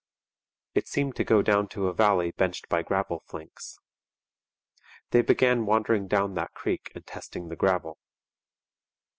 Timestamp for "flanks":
3.27-3.77